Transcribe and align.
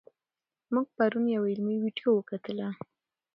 موږ 0.73 0.87
پرون 0.97 1.25
یوه 1.35 1.47
علمي 1.51 1.75
ویډیو 1.83 2.09
وکتله. 2.15 2.67